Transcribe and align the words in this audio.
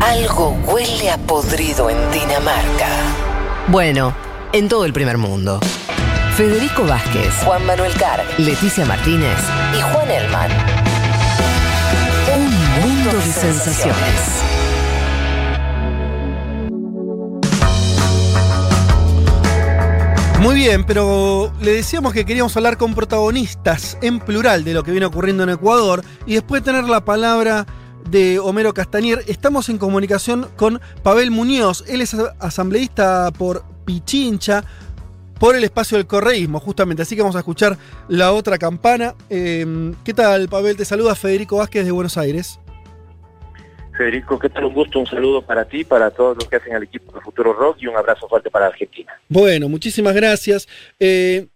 Algo 0.00 0.56
huele 0.66 1.10
a 1.10 1.18
podrido 1.18 1.90
en 1.90 2.10
Dinamarca. 2.10 2.88
Bueno, 3.68 4.14
en 4.52 4.66
todo 4.66 4.86
el 4.86 4.94
primer 4.94 5.18
mundo. 5.18 5.60
Federico 6.36 6.84
Vázquez, 6.86 7.34
Juan 7.44 7.66
Manuel 7.66 7.92
Carg 7.94 8.24
Leticia 8.38 8.86
Martínez, 8.86 9.36
y 9.76 9.80
Juan 9.82 10.10
Elman. 10.10 10.50
un 12.34 12.44
mundo 12.80 13.12
de 13.12 13.32
sensaciones. 13.32 14.40
Muy 20.40 20.54
bien, 20.54 20.84
pero 20.84 21.52
le 21.60 21.74
decíamos 21.74 22.14
que 22.14 22.24
queríamos 22.24 22.56
hablar 22.56 22.78
con 22.78 22.94
protagonistas 22.94 23.98
en 24.00 24.18
plural 24.18 24.64
de 24.64 24.72
lo 24.72 24.82
que 24.82 24.92
viene 24.92 25.04
ocurriendo 25.04 25.42
en 25.42 25.50
Ecuador 25.50 26.02
y 26.24 26.34
después 26.34 26.62
de 26.62 26.72
tener 26.72 26.84
la 26.84 27.04
palabra 27.04 27.66
de 28.10 28.38
Homero 28.38 28.74
Castañer, 28.74 29.20
estamos 29.28 29.68
en 29.68 29.78
comunicación 29.78 30.48
con 30.56 30.80
Pavel 31.02 31.30
Muñoz. 31.30 31.84
Él 31.88 32.00
es 32.00 32.14
asambleísta 32.40 33.30
por 33.36 33.62
Pichincha, 33.84 34.64
por 35.38 35.54
el 35.54 35.64
espacio 35.64 35.96
del 35.96 36.06
correísmo, 36.06 36.58
justamente. 36.60 37.02
Así 37.02 37.14
que 37.14 37.22
vamos 37.22 37.36
a 37.36 37.40
escuchar 37.40 37.76
la 38.08 38.32
otra 38.32 38.58
campana. 38.58 39.14
Eh, 39.28 39.92
¿Qué 40.04 40.12
tal, 40.12 40.48
Pavel? 40.48 40.76
Te 40.76 40.84
saluda 40.84 41.14
Federico 41.14 41.56
Vázquez 41.58 41.84
de 41.84 41.92
Buenos 41.92 42.18
Aires. 42.18 42.60
Federico, 43.96 44.38
¿qué 44.38 44.48
tal? 44.48 44.64
Un 44.64 44.74
gusto, 44.74 44.98
un 44.98 45.06
saludo 45.06 45.42
para 45.42 45.66
ti, 45.66 45.84
para 45.84 46.10
todos 46.10 46.36
los 46.36 46.48
que 46.48 46.56
hacen 46.56 46.74
el 46.74 46.84
equipo 46.84 47.12
de 47.12 47.20
Futuro 47.20 47.52
Rock 47.52 47.78
y 47.80 47.86
un 47.86 47.96
abrazo 47.96 48.28
fuerte 48.28 48.50
para 48.50 48.66
Argentina. 48.66 49.12
Bueno, 49.28 49.68
muchísimas 49.68 50.14
gracias. 50.14 50.66
Eh, 50.98 51.46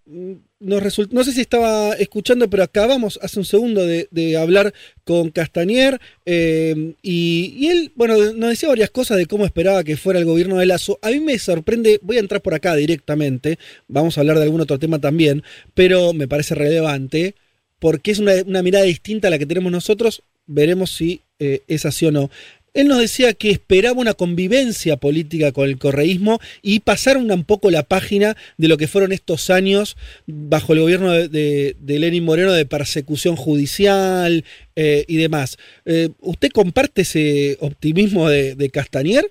no 0.65 1.25
sé 1.25 1.33
si 1.33 1.41
estaba 1.41 1.93
escuchando, 1.95 2.49
pero 2.49 2.63
acabamos 2.63 3.19
hace 3.23 3.39
un 3.39 3.45
segundo 3.45 3.87
de, 3.87 4.37
hablar 4.37 4.73
con 5.05 5.31
Castañer 5.31 6.01
eh, 6.25 6.95
y, 7.03 7.67
él, 7.69 7.93
bueno, 7.95 8.17
nos 8.33 8.51
decía 8.51 8.69
varias 8.69 8.91
cosas 8.91 9.19
de 9.19 9.27
cómo 9.27 9.45
esperaba 9.45 9.85
que 9.85 9.97
fuera 9.97 10.19
el 10.19 10.25
gobierno 10.25 10.57
de 10.59 10.67
Lazo. 10.67 10.99
A 11.03 11.11
mí 11.11 11.21
me 11.21 11.39
sorprende, 11.39 12.01
voy 12.03 12.17
a 12.17 12.21
entrar 12.21 12.41
por 12.41 12.55
acá 12.55 12.75
directamente, 12.75 13.59
vamos 13.89 14.17
a 14.17 14.23
hablar 14.23 14.39
de 14.39 14.45
algún 14.45 14.61
otro 14.61 14.79
tema 14.79 14.99
también, 14.99 15.43
pero 15.75 16.13
me 16.13 16.29
parece 16.29 16.55
relevante 16.55 17.35
porque 17.79 18.11
es 18.11 18.19
una, 18.19 18.33
una 18.47 18.63
mirada 18.63 18.85
distinta 18.85 19.29
a 19.29 19.31
la 19.31 19.39
que 19.39 19.47
tenemos 19.47 19.71
nosotros. 19.71 20.23
Veremos 20.47 20.91
si 20.91 21.21
eh, 21.39 21.63
es 21.69 21.85
así 21.85 22.07
o 22.07 22.13
no. 22.13 22.31
Él 22.75 22.89
nos 22.89 22.99
decía 22.99 23.33
que 23.35 23.51
esperaba 23.51 24.01
una 24.01 24.15
convivencia 24.15 24.97
política 24.97 25.53
con 25.53 25.69
el 25.69 25.79
correísmo 25.79 26.41
y 26.61 26.81
pasar 26.81 27.17
un 27.17 27.45
poco 27.45 27.71
la 27.71 27.85
página 27.85 28.37
de 28.59 28.67
lo 28.69 28.77
que 28.77 28.89
fueron 28.89 29.13
estos 29.13 29.49
años 29.49 29.97
bajo 30.27 30.73
el 30.73 30.81
gobierno 30.81 31.13
de, 31.13 31.29
de- 31.29 31.77
de 31.79 31.99
Lenín 32.01 32.25
Moreno 32.25 32.53
de 32.53 32.67
persecución 32.67 33.37
judicial 33.37 34.45
eh, 34.75 35.05
y 35.07 35.17
demás. 35.17 35.57
Eh, 35.85 36.09
¿Usted 36.19 36.51
comparte 36.51 37.03
ese 37.03 37.57
optimismo 37.61 38.29
de, 38.29 38.57
de 38.57 38.71
Castañer? 38.71 39.25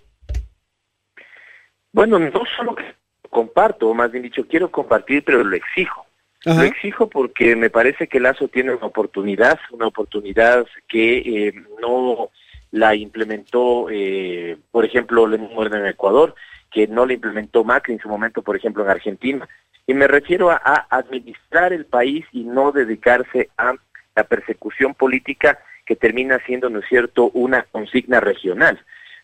Bueno, 1.92 2.18
no 2.18 2.32
solo 2.58 2.76
que 2.76 2.84
comparto, 3.30 3.90
o 3.90 3.94
más 3.94 4.12
bien 4.12 4.24
dicho, 4.24 4.48
quiero 4.48 4.72
compartir, 4.72 5.24
pero 5.26 5.44
lo 5.44 5.56
exijo. 5.56 6.06
Lo 6.46 6.62
exijo 6.64 7.10
porque 7.10 7.56
me 7.56 7.70
parece 7.70 8.08
que 8.08 8.20
Lazo 8.20 8.48
tiene 8.50 8.74
una 8.74 8.86
oportunidad, 8.86 9.60
una 9.72 9.88
oportunidad 9.88 10.66
que 10.90 11.18
eh, 11.48 11.54
no 11.82 12.32
la 12.74 12.96
implementó, 12.96 13.88
eh, 13.92 14.58
por 14.72 14.84
ejemplo, 14.84 15.28
Moreno 15.28 15.78
en 15.78 15.86
Ecuador, 15.86 16.34
que 16.72 16.88
no 16.88 17.06
la 17.06 17.14
implementó 17.14 17.64
Macri 17.64 17.94
en 17.94 18.00
su 18.00 18.10
momento, 18.10 18.42
por 18.42 18.56
ejemplo, 18.56 18.84
en 18.84 18.90
Argentina. 18.90 19.48
Y 19.86 19.94
me 19.94 20.08
refiero 20.08 20.50
a, 20.50 20.60
a 20.64 20.88
administrar 20.90 21.72
el 21.72 21.86
país 21.86 22.26
y 22.32 22.44
no 22.44 22.72
dedicarse 22.72 23.52
a 23.60 23.76
la 24.16 24.24
persecución 24.24 24.96
política 24.96 25.60
que 25.86 25.96
termina 25.96 26.40
siendo, 26.48 26.68
¿no 26.72 26.80
es 26.80 26.86
cierto?, 26.90 27.30
una 27.36 27.62
consigna 27.72 28.20
regional. 28.20 28.80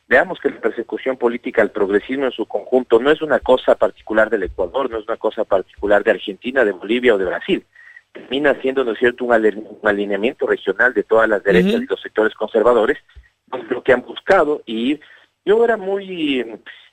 Veamos 0.08 0.40
que 0.40 0.52
la 0.52 0.62
persecución 0.62 1.18
política 1.18 1.64
al 1.64 1.72
progresismo 1.72 2.26
en 2.26 2.32
su 2.32 2.46
conjunto 2.46 3.00
no 3.00 3.10
es 3.10 3.24
una 3.24 3.40
cosa 3.40 3.74
particular 3.74 4.30
del 4.30 4.44
Ecuador, 4.44 4.92
no 4.92 5.00
es 5.00 5.08
una 5.08 5.18
cosa 5.18 5.44
particular 5.44 6.04
de 6.04 6.12
Argentina, 6.12 6.64
de 6.64 6.74
Bolivia 6.74 7.16
o 7.16 7.18
de 7.18 7.26
Brasil. 7.26 7.66
Termina 8.12 8.54
siendo, 8.62 8.84
¿no 8.84 8.92
es 8.92 9.00
cierto?, 9.00 9.26
un, 9.26 9.34
alineamiento 9.84 10.46
regional 10.46 10.94
de 10.94 11.02
todas 11.02 11.28
las 11.28 11.44
derechas 11.44 11.82
y 11.82 11.88
los 11.88 12.00
sectores 12.00 12.36
conservadores, 12.36 13.00
lo 13.70 13.84
que 13.84 13.94
han 13.94 14.02
buscado. 14.02 14.62
Y 14.66 15.00
yo 15.46 15.64
era 15.64 15.78
muy, 15.78 16.46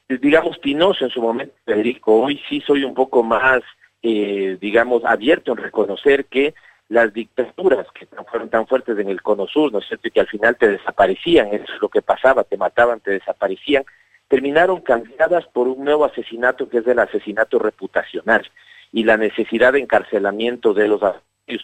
digamos, 0.08 0.58
pinoso 0.58 1.04
en 1.04 1.10
su 1.10 1.20
momento, 1.20 1.54
Federico. 1.64 2.22
Hoy 2.22 2.40
sí 2.48 2.60
soy 2.66 2.84
un 2.84 2.94
poco 2.94 3.22
más, 3.22 3.60
eh, 4.02 4.56
digamos, 4.60 5.04
abierto 5.04 5.52
en 5.52 5.58
reconocer 5.58 6.26
que 6.26 6.54
las 6.88 7.12
dictaduras 7.12 7.86
que 7.92 8.06
tan- 8.06 8.24
fueron 8.26 8.48
tan 8.48 8.66
fuertes 8.66 8.96
en 8.98 9.08
el 9.08 9.20
Cono 9.20 9.46
Sur, 9.48 9.72
¿no 9.72 9.80
es 9.80 9.86
cierto? 9.88 10.06
Y 10.06 10.12
que 10.12 10.20
al 10.20 10.28
final 10.28 10.56
te 10.56 10.68
desaparecían, 10.68 11.48
eso 11.48 11.64
es 11.74 11.82
lo 11.82 11.88
que 11.88 12.00
pasaba, 12.02 12.44
te 12.44 12.56
mataban, 12.56 13.00
te 13.00 13.10
desaparecían, 13.10 13.84
terminaron 14.28 14.80
cambiadas 14.82 15.44
por 15.46 15.66
un 15.66 15.84
nuevo 15.84 16.04
asesinato 16.04 16.68
que 16.68 16.78
es 16.78 16.86
el 16.86 16.98
asesinato 17.00 17.58
reputacional 17.58 18.48
y 18.92 19.02
la 19.02 19.16
necesidad 19.16 19.72
de 19.72 19.80
encarcelamiento 19.80 20.74
de 20.74 20.86
los 20.86 21.02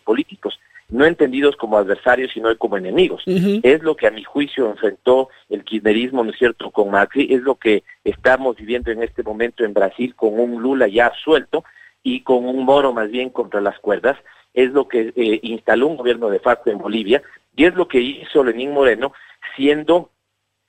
políticos, 0.05 0.59
no 0.93 1.07
entendidos 1.07 1.57
como 1.57 1.79
adversarios, 1.79 2.31
sino 2.33 2.57
como 2.59 2.77
enemigos. 2.77 3.25
Es 3.27 3.83
lo 3.83 3.97
que 3.97 4.07
a 4.07 4.11
mi 4.11 4.23
juicio 4.23 4.71
enfrentó 4.71 5.31
el 5.49 5.65
kirchnerismo, 5.65 6.23
¿no 6.23 6.31
es 6.31 6.39
cierto?, 6.39 6.71
con 6.71 6.91
Macri, 6.91 7.33
es 7.33 7.41
lo 7.43 7.55
que 7.57 7.83
estamos 8.05 8.57
viviendo 8.57 8.91
en 8.91 9.03
este 9.03 9.23
momento 9.23 9.65
en 9.65 9.73
Brasil 9.73 10.15
con 10.15 10.39
un 10.39 10.63
Lula 10.63 10.87
ya 10.87 11.11
suelto 11.25 11.65
y 12.03 12.21
con 12.21 12.45
un 12.45 12.65
Moro 12.65 12.93
más 12.93 13.11
bien 13.11 13.31
contra 13.31 13.61
las 13.61 13.79
cuerdas, 13.79 14.19
es 14.53 14.71
lo 14.73 14.87
que 14.87 15.13
eh, 15.17 15.41
instaló 15.43 15.87
un 15.87 15.97
gobierno 15.97 16.29
de 16.29 16.41
facto 16.41 16.71
en 16.71 16.79
Bolivia 16.79 17.23
y 17.57 17.65
es 17.65 17.75
lo 17.75 17.89
que 17.89 18.01
hizo 18.01 18.45
Lenín 18.45 18.73
Moreno 18.73 19.13
siendo, 19.57 20.11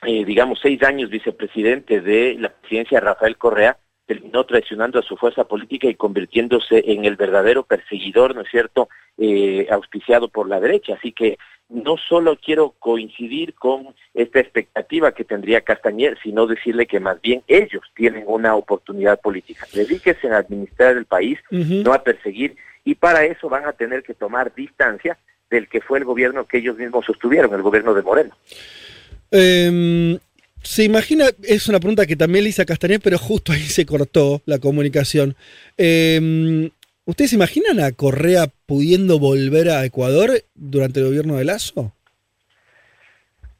eh, 0.04 0.24
digamos, 0.24 0.60
seis 0.62 0.82
años 0.84 1.10
vicepresidente 1.10 2.00
de 2.00 2.38
la 2.40 2.50
presidencia 2.50 3.00
de 3.00 3.06
Rafael 3.06 3.38
Correa, 3.38 3.78
terminó 4.06 4.46
traicionando 4.46 5.00
a 5.00 5.04
su 5.04 5.16
fuerza 5.18 5.46
política 5.46 5.88
y 5.88 5.96
convirtiéndose 5.96 6.84
en 6.88 7.06
el 7.06 7.16
verdadero 7.16 7.64
perseguidor, 7.64 8.36
¿no 8.36 8.42
es 8.42 8.50
cierto?, 8.50 8.90
eh, 9.18 9.68
auspiciado 9.72 10.28
por 10.28 10.50
la 10.50 10.60
derecha. 10.60 10.96
Así 10.96 11.12
que 11.12 11.38
no 11.70 11.98
solo 11.98 12.38
quiero 12.38 12.76
coincidir 12.80 13.54
con 13.54 13.96
esta 14.14 14.40
expectativa 14.40 15.12
que 15.14 15.24
tendría 15.24 15.62
Castañer, 15.62 16.18
sino 16.22 16.46
decirle 16.46 16.86
que 16.86 17.00
más 17.00 17.22
bien 17.22 17.42
ellos 17.48 17.84
tienen 17.96 18.24
una 18.28 18.56
oportunidad 18.56 19.20
política. 19.20 19.66
Dedíquense 19.74 20.28
a 20.30 20.38
administrar 20.38 20.98
el 20.98 21.06
país, 21.06 21.40
no 21.50 21.94
a 21.94 22.04
perseguir, 22.04 22.56
y 22.84 22.96
para 22.96 23.26
eso 23.26 23.50
van 23.50 23.66
a 23.66 23.74
tener 23.74 24.04
que 24.04 24.14
tomar 24.14 24.54
distancia 24.54 25.18
del 25.50 25.68
que 25.68 25.82
fue 25.82 26.00
el 26.00 26.06
gobierno 26.06 26.46
que 26.46 26.58
ellos 26.58 26.78
mismos 26.78 27.06
sostuvieron, 27.06 27.54
el 27.54 27.62
gobierno 27.62 27.94
de 27.94 28.02
Moreno. 28.02 28.36
Eh, 29.32 30.20
se 30.64 30.84
imagina, 30.84 31.26
es 31.44 31.68
una 31.68 31.80
pregunta 31.80 32.06
que 32.06 32.16
también 32.16 32.44
le 32.44 32.50
hice 32.50 32.62
a 32.62 32.66
Castañer, 32.66 33.00
pero 33.02 33.18
justo 33.18 33.52
ahí 33.52 33.60
se 33.62 33.86
cortó 33.86 34.42
la 34.46 34.60
comunicación. 34.60 35.36
Eh, 35.78 36.70
¿Ustedes 37.06 37.32
se 37.32 37.36
imaginan 37.36 37.80
a 37.82 37.92
Correa 37.92 38.48
pudiendo 38.66 39.20
volver 39.20 39.70
a 39.70 39.84
Ecuador 39.86 40.32
durante 40.56 41.00
el 41.02 41.08
gobierno 41.08 41.36
de 41.36 41.44
Lazo? 41.44 41.94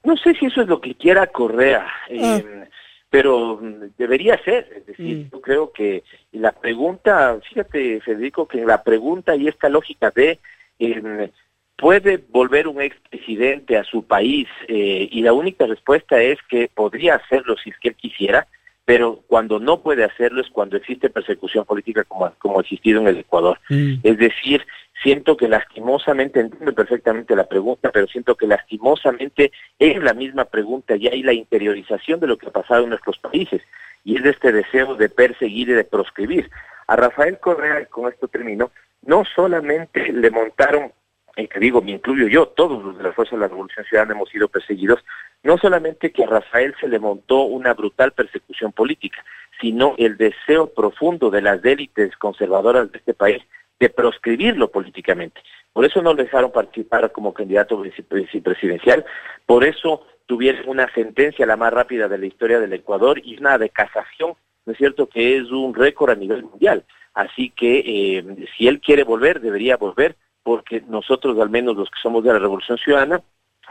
No 0.04 0.16
sé 0.18 0.34
si 0.36 0.46
eso 0.46 0.62
es 0.62 0.68
lo 0.68 0.80
que 0.82 0.96
quiera 0.96 1.28
Correa, 1.28 1.86
Ah. 2.22 2.42
eh, 2.42 2.68
pero 3.10 3.60
debería 3.98 4.42
ser. 4.44 4.68
Es 4.78 4.86
decir, 4.86 5.18
Mm. 5.18 5.30
yo 5.32 5.42
creo 5.42 5.72
que 5.72 6.04
la 6.32 6.52
pregunta, 6.52 7.38
fíjate 7.48 8.02
Federico, 8.02 8.48
que 8.48 8.66
la 8.66 8.82
pregunta 8.84 9.36
y 9.36 9.48
esta 9.48 9.70
lógica 9.70 10.12
de 10.12 10.40
eh, 10.80 11.30
¿puede 11.78 12.24
volver 12.30 12.68
un 12.68 12.82
expresidente 12.82 13.78
a 13.78 13.84
su 13.84 14.06
país? 14.06 14.48
Eh, 14.68 15.08
y 15.12 15.22
la 15.22 15.34
única 15.34 15.66
respuesta 15.66 16.22
es 16.22 16.40
que 16.50 16.70
podría 16.74 17.16
hacerlo 17.16 17.56
si 17.58 17.70
es 17.70 17.78
que 17.80 17.90
él 17.90 17.96
quisiera, 17.96 18.48
pero 18.86 19.22
cuando 19.28 19.60
no 19.60 19.82
puede 19.82 20.04
hacerlo 20.04 20.42
es 20.42 20.50
cuando 20.50 20.78
existe 20.78 21.10
persecución 21.10 21.66
política 21.66 22.04
como, 22.04 22.32
como 22.40 22.60
ha 22.60 22.62
existido 22.62 23.02
en 23.02 23.08
el 23.08 23.20
Ecuador. 23.20 23.60
Mm. 23.70 23.96
Es 24.04 24.18
decir, 24.18 24.66
siento 25.02 25.38
que 25.38 25.48
lastimosamente, 25.48 26.40
entiendo 26.40 26.74
perfectamente 26.74 27.36
la 27.36 27.48
pregunta, 27.48 27.92
pero 27.92 28.08
siento 28.08 28.36
que 28.36 28.48
lastimosamente 28.48 29.52
es 29.80 30.02
la 30.02 30.14
misma 30.14 30.46
pregunta 30.46 30.96
y 30.96 31.08
hay 31.08 31.24
la 31.24 31.34
interiorización 31.34 32.20
de 32.20 32.28
lo 32.28 32.38
que 32.38 32.48
ha 32.48 32.52
pasado 32.52 32.84
en 32.84 32.90
nuestros 32.90 33.18
países 33.20 33.62
y 34.04 34.18
es 34.18 34.24
de 34.24 34.32
este 34.32 34.52
deseo 34.52 34.96
de 34.96 35.10
perseguir 35.10 35.70
y 35.70 35.74
de 35.74 35.84
proscribir. 35.84 36.50
A 36.88 36.96
Rafael 36.96 37.40
Correa, 37.40 37.82
y 37.82 37.86
con 37.86 38.12
esto 38.12 38.28
termino, 38.28 38.72
no 39.04 39.24
solamente 39.36 40.12
le 40.12 40.30
montaron, 40.30 40.92
y 41.36 41.48
que 41.48 41.60
digo, 41.60 41.82
me 41.82 41.92
incluyo 41.92 42.28
yo, 42.28 42.48
todos 42.48 42.84
los 42.84 42.98
de 42.98 43.04
la 43.04 43.14
Fuerza 43.14 43.36
de 43.36 43.42
la 43.42 43.48
Revolución 43.48 43.86
Ciudadana 43.86 44.14
hemos 44.14 44.30
sido 44.30 44.48
perseguidos, 44.48 45.04
no 45.42 45.58
solamente 45.58 46.12
que 46.12 46.24
a 46.24 46.28
Rafael 46.28 46.76
se 46.80 46.88
le 46.88 47.00
montó 47.00 47.44
una 47.44 47.74
brutal 47.74 48.12
persecución 48.12 48.72
política, 48.72 49.24
sino 49.60 49.96
el 49.98 50.18
deseo 50.18 50.74
profundo 50.74 51.30
de 51.32 51.42
las 51.42 51.64
élites 51.66 52.16
conservadoras 52.18 52.92
de 52.92 53.00
este 53.00 53.14
país 53.14 53.42
de 53.80 53.90
proscribirlo 53.90 54.70
políticamente. 54.70 55.42
Por 55.74 55.86
eso 55.86 56.02
no 56.02 56.14
le 56.14 56.24
dejaron 56.24 56.52
participar 56.52 57.12
como 57.12 57.34
candidato 57.34 57.82
vicepresidencial, 57.82 59.04
por 59.46 59.64
eso 59.64 60.06
tuvieron 60.28 60.70
una 60.70 60.92
sentencia 60.94 61.46
la 61.46 61.58
más 61.58 61.74
rápida 61.74 62.08
de 62.08 62.18
la 62.18 62.28
historia 62.28 62.60
del 62.60 62.74
Ecuador 62.74 63.20
y 63.24 63.38
una 63.38 63.58
de 63.58 63.70
casación, 63.70 64.36
¿no 64.66 64.72
es 64.72 64.78
cierto?, 64.78 65.08
que 65.08 65.38
es 65.38 65.50
un 65.52 65.74
récord 65.74 66.12
a 66.12 66.16
nivel 66.16 66.44
mundial. 66.44 66.86
Así 67.14 67.50
que 67.50 67.80
eh, 67.86 68.48
si 68.56 68.68
él 68.68 68.80
quiere 68.80 69.04
volver, 69.04 69.42
debería 69.42 69.78
volver, 69.78 70.16
porque 70.44 70.82
nosotros, 70.90 71.40
al 71.40 71.50
menos 71.50 71.76
los 71.76 71.90
que 71.90 72.00
somos 72.02 72.24
de 72.24 72.34
la 72.34 72.40
Revolución 72.40 72.78
Ciudadana, 72.78 73.22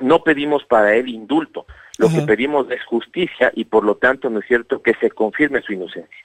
no 0.01 0.25
pedimos 0.25 0.65
para 0.65 0.97
él 0.97 1.09
indulto, 1.09 1.67
lo 1.99 2.07
Ajá. 2.07 2.21
que 2.21 2.27
pedimos 2.27 2.71
es 2.71 2.83
justicia 2.85 3.53
y 3.55 3.65
por 3.65 3.85
lo 3.85 3.97
tanto, 3.97 4.31
¿no 4.31 4.41
es 4.41 4.47
cierto?, 4.47 4.81
que 4.83 4.95
se 5.01 5.11
confirme 5.11 5.61
su 5.63 5.75
inocencia. 5.75 6.17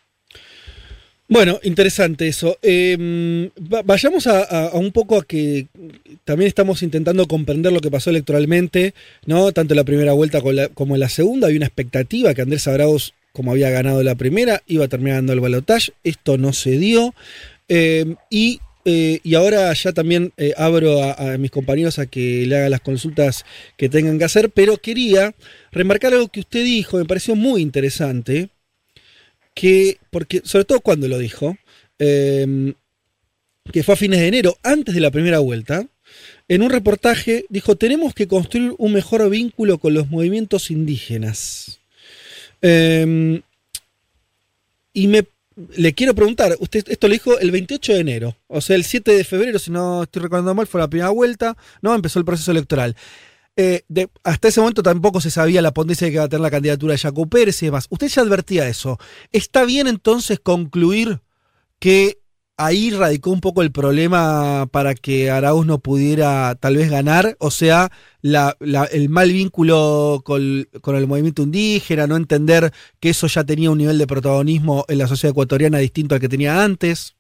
Bueno, 1.29 1.59
interesante 1.63 2.29
eso. 2.29 2.57
Eh, 2.61 3.49
va- 3.61 3.81
vayamos 3.81 4.27
a, 4.27 4.43
a- 4.43 4.67
a 4.69 4.75
un 4.77 4.93
poco 4.93 5.17
a 5.17 5.25
que 5.25 5.67
también 6.23 6.47
estamos 6.47 6.81
intentando 6.83 7.27
comprender 7.27 7.73
lo 7.73 7.81
que 7.81 7.91
pasó 7.91 8.11
electoralmente, 8.11 8.93
¿no? 9.25 9.51
Tanto 9.51 9.73
en 9.73 9.77
la 9.77 9.83
primera 9.83 10.13
vuelta 10.13 10.39
la- 10.55 10.69
como 10.69 10.95
en 10.95 11.01
la 11.01 11.09
segunda. 11.09 11.47
Había 11.47 11.57
una 11.59 11.65
expectativa 11.65 12.33
que 12.33 12.43
Andrés 12.43 12.65
Arauz, 12.69 13.13
como 13.33 13.51
había 13.51 13.69
ganado 13.69 14.01
la 14.03 14.15
primera, 14.15 14.61
iba 14.67 14.87
dando 15.15 15.33
el 15.33 15.41
balotaje. 15.41 15.91
Esto 16.05 16.37
no 16.37 16.53
se 16.53 16.77
dio. 16.77 17.13
Eh, 17.67 18.15
y, 18.29 18.61
eh, 18.89 19.19
y 19.21 19.35
ahora 19.35 19.73
ya 19.73 19.91
también 19.91 20.31
eh, 20.37 20.53
abro 20.55 21.03
a, 21.03 21.37
mis 21.37 21.51
compañeros 21.51 21.99
a 21.99 22.05
que 22.05 22.45
le 22.45 22.55
hagan 22.55 22.71
las 22.71 22.79
consultas 22.79 23.43
que 23.75 23.89
tengan 23.89 24.17
que 24.17 24.23
hacer, 24.23 24.49
pero 24.49 24.77
quería 24.77 25.35
remarcar 25.73 26.13
algo 26.13 26.29
que 26.29 26.39
usted 26.39 26.63
dijo, 26.63 26.97
me 26.97 27.03
pareció 27.03 27.35
muy 27.35 27.61
interesante 27.61 28.47
que, 29.53 29.97
porque, 30.09 30.41
sobre 30.45 30.63
todo 30.63 30.79
cuando 30.79 31.09
lo 31.09 31.17
dijo, 31.17 31.57
eh, 31.99 32.73
que 33.73 33.83
fue 33.83 33.95
a 33.95 33.97
fines 33.97 34.21
de 34.21 34.27
enero, 34.29 34.57
antes 34.63 34.95
de 34.95 35.01
la 35.01 35.11
primera 35.11 35.39
vuelta, 35.39 35.85
en 36.47 36.61
un 36.61 36.69
reportaje 36.69 37.43
dijo, 37.49 37.75
tenemos 37.75 38.13
que 38.13 38.29
construir 38.29 38.73
un 38.77 38.93
mejor 38.93 39.29
vínculo 39.29 39.79
con 39.79 39.95
los 39.95 40.09
movimientos 40.09 40.71
indígenas. 40.71 41.81
Eh, 42.61 43.41
y 44.93 45.07
me 45.07 45.25
le 45.75 45.93
quiero 45.93 46.13
preguntar, 46.13 46.55
usted 46.59 46.85
esto 46.87 47.07
lo 47.07 47.13
dijo 47.13 47.39
el 47.39 47.51
28 47.51 47.93
de 47.93 47.99
enero, 47.99 48.37
o 48.47 48.61
sea, 48.61 48.75
el 48.75 48.83
7 48.83 49.11
de 49.11 49.23
febrero, 49.23 49.59
si 49.59 49.71
no 49.71 50.03
estoy 50.03 50.21
recordando 50.21 50.53
mal, 50.53 50.67
fue 50.67 50.79
la 50.79 50.87
primera 50.87 51.09
vuelta, 51.09 51.57
¿no? 51.81 51.95
Empezó 51.95 52.19
el 52.19 52.25
proceso 52.25 52.51
electoral. 52.51 52.95
Eh, 53.59 53.83
hasta 54.23 54.49
ese 54.49 54.59
momento 54.59 54.83
tampoco 54.83 55.19
se 55.19 55.31
sabía 55.31 55.63
la 55.63 55.73
potencia 55.73 56.07
que 56.07 56.13
iba 56.13 56.23
a 56.23 56.29
tener 56.29 56.41
la 56.41 56.51
candidatura 56.51 56.93
de 56.93 56.99
Jaco 56.99 57.25
Pérez 57.25 57.61
y 57.63 57.65
demás. 57.65 57.87
Usted 57.89 58.07
ya 58.07 58.21
advertía 58.21 58.67
eso. 58.67 58.99
¿Está 59.31 59.65
bien 59.65 59.87
entonces 59.87 60.39
concluir 60.39 61.21
que 61.79 62.19
ahí 62.57 62.89
radicó 62.91 63.29
un 63.29 63.39
poco 63.39 63.61
el 63.61 63.71
problema 63.71 64.67
para 64.71 64.95
que 64.95 65.29
Arauz 65.29 65.65
no 65.65 65.79
pudiera 65.79 66.55
tal 66.55 66.75
vez 66.75 66.89
ganar? 66.89 67.35
O 67.39 67.51
sea, 67.51 67.89
la- 68.21 68.55
la- 68.59 68.85
el 68.85 69.09
mal 69.09 69.31
vínculo 69.31 70.21
con, 70.25 70.67
con 70.81 70.95
el 70.95 71.07
movimiento 71.07 71.43
indígena, 71.43 72.07
no 72.07 72.17
entender 72.17 72.71
que 72.99 73.09
eso 73.09 73.27
ya 73.27 73.43
tenía 73.43 73.71
un 73.71 73.77
nivel 73.77 73.97
de 73.97 74.07
protagonismo 74.07 74.85
en 74.87 74.97
la 74.97 75.07
sociedad 75.07 75.31
ecuatoriana 75.31 75.77
distinto 75.77 76.15
al 76.15 76.21
que 76.21 76.29
tenía 76.29 76.63
antes. 76.63 77.15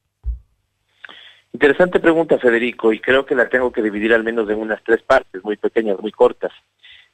Interesante 1.53 1.99
pregunta, 1.99 2.37
Federico, 2.37 2.91
y 2.93 2.99
creo 2.99 3.25
que 3.25 3.33
la 3.33 3.49
tengo 3.49 3.71
que 3.71 3.81
dividir 3.81 4.13
al 4.13 4.23
menos 4.23 4.49
en 4.49 4.57
unas 4.59 4.83
tres 4.83 5.01
partes, 5.01 5.43
muy 5.43 5.57
pequeñas, 5.57 5.97
muy 5.99 6.11
cortas. 6.11 6.51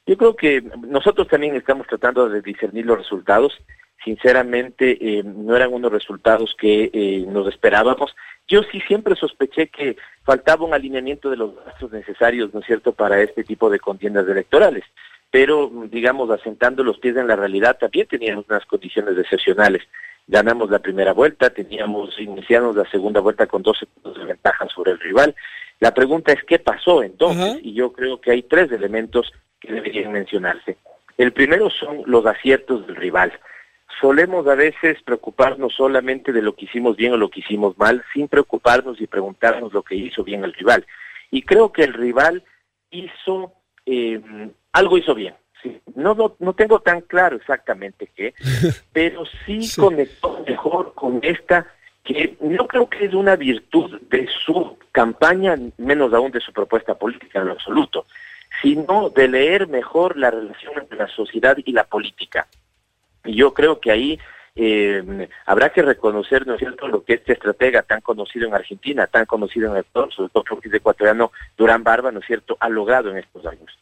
Yo 0.06 0.16
creo 0.16 0.36
que 0.36 0.62
nosotros 0.86 1.28
también 1.28 1.56
estamos 1.56 1.86
tratando 1.86 2.28
de 2.28 2.42
discernir 2.42 2.86
los 2.86 2.98
resultados. 2.98 3.56
Sinceramente, 4.04 4.98
eh, 5.00 5.22
no 5.22 5.56
eran 5.56 5.72
unos 5.72 5.90
resultados 5.90 6.54
que 6.58 6.90
eh, 6.92 7.24
nos 7.26 7.48
esperábamos. 7.48 8.14
Yo 8.46 8.62
sí 8.70 8.80
siempre 8.82 9.16
sospeché 9.16 9.68
que 9.68 9.96
faltaba 10.22 10.66
un 10.66 10.74
alineamiento 10.74 11.30
de 11.30 11.38
los 11.38 11.56
gastos 11.64 11.90
necesarios, 11.92 12.52
¿no 12.52 12.60
es 12.60 12.66
cierto?, 12.66 12.92
para 12.92 13.22
este 13.22 13.44
tipo 13.44 13.70
de 13.70 13.80
contiendas 13.80 14.28
electorales. 14.28 14.84
Pero, 15.30 15.70
digamos, 15.90 16.30
asentando 16.30 16.84
los 16.84 16.98
pies 16.98 17.16
en 17.16 17.26
la 17.26 17.36
realidad, 17.36 17.78
también 17.78 18.06
teníamos 18.06 18.44
unas 18.48 18.66
condiciones 18.66 19.16
excepcionales 19.16 19.82
ganamos 20.26 20.70
la 20.70 20.78
primera 20.78 21.12
vuelta, 21.12 21.50
teníamos, 21.50 22.18
iniciamos 22.18 22.76
la 22.76 22.88
segunda 22.90 23.20
vuelta 23.20 23.46
con 23.46 23.62
12 23.62 23.86
puntos 23.86 24.18
de 24.18 24.24
ventaja 24.24 24.66
sobre 24.68 24.92
el 24.92 25.00
rival. 25.00 25.34
La 25.80 25.92
pregunta 25.92 26.32
es 26.32 26.42
qué 26.44 26.58
pasó 26.58 27.02
entonces, 27.02 27.58
y 27.62 27.74
yo 27.74 27.92
creo 27.92 28.20
que 28.20 28.30
hay 28.30 28.42
tres 28.42 28.70
elementos 28.72 29.32
que 29.64 29.72
deberían 29.72 30.12
mencionarse. 30.12 30.76
El 31.16 31.32
primero 31.32 31.70
son 31.70 32.02
los 32.06 32.26
aciertos 32.26 32.86
del 32.86 32.96
rival. 32.96 33.32
Solemos 34.00 34.46
a 34.48 34.54
veces 34.54 35.00
preocuparnos 35.04 35.74
solamente 35.74 36.32
de 36.32 36.42
lo 36.42 36.54
que 36.54 36.64
hicimos 36.64 36.96
bien 36.96 37.12
o 37.12 37.16
lo 37.16 37.30
que 37.30 37.40
hicimos 37.40 37.78
mal, 37.78 38.04
sin 38.12 38.28
preocuparnos 38.28 39.00
y 39.00 39.06
preguntarnos 39.06 39.72
lo 39.72 39.82
que 39.82 39.94
hizo 39.94 40.24
bien 40.24 40.42
el 40.44 40.52
rival. 40.52 40.84
Y 41.30 41.42
creo 41.42 41.72
que 41.72 41.84
el 41.84 41.92
rival 41.94 42.42
hizo, 42.90 43.52
eh, 43.86 44.20
algo 44.72 44.98
hizo 44.98 45.14
bien. 45.14 45.34
Sí. 45.62 45.80
No, 45.94 46.14
no, 46.14 46.36
no 46.40 46.52
tengo 46.54 46.80
tan 46.80 47.00
claro 47.02 47.36
exactamente 47.36 48.10
qué, 48.14 48.34
pero 48.92 49.24
sí, 49.46 49.62
Sí. 49.62 49.80
conectó 49.80 50.44
mejor 50.46 50.92
con 50.94 51.20
esta 51.22 51.66
que 52.02 52.36
no 52.40 52.66
creo 52.66 52.88
que 52.90 53.06
es 53.06 53.14
una 53.14 53.34
virtud 53.34 53.98
de 54.10 54.28
su 54.44 54.76
campaña, 54.92 55.56
menos 55.78 56.12
aún 56.12 56.32
de 56.32 56.40
su 56.40 56.52
propuesta 56.52 56.96
política 56.96 57.40
en 57.40 57.46
lo 57.46 57.52
absoluto, 57.52 58.06
sino 58.62 59.10
de 59.10 59.28
leer 59.28 59.68
mejor 59.68 60.16
la 60.16 60.30
relación 60.30 60.72
entre 60.76 60.98
la 60.98 61.08
sociedad 61.08 61.56
y 61.64 61.72
la 61.72 61.84
política. 61.84 62.46
Y 63.24 63.34
yo 63.34 63.54
creo 63.54 63.80
que 63.80 63.90
ahí 63.90 64.18
eh, 64.56 65.28
habrá 65.46 65.70
que 65.70 65.82
reconocer, 65.82 66.46
¿no 66.46 66.54
es 66.54 66.60
cierto?, 66.60 66.86
lo 66.88 67.04
que 67.04 67.14
este 67.14 67.32
estratega 67.32 67.82
tan 67.82 68.00
conocido 68.00 68.46
en 68.46 68.54
Argentina, 68.54 69.06
tan 69.06 69.26
conocido 69.26 69.72
en 69.72 69.78
Ecuador, 69.78 70.12
sobre 70.12 70.30
todo 70.30 70.44
porque 70.44 70.68
es 70.68 70.74
ecuatoriano, 70.74 71.32
Durán 71.56 71.82
Barba, 71.82 72.12
¿no 72.12 72.20
es 72.20 72.26
cierto?, 72.26 72.56
ha 72.60 72.68
logrado 72.68 73.10
en 73.10 73.18
estos 73.18 73.44
años. 73.46 73.76